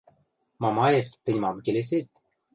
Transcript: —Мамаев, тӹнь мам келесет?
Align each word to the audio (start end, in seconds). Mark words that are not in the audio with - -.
—Мамаев, 0.61 1.07
тӹнь 1.23 1.41
мам 1.43 1.57
келесет? 1.65 2.07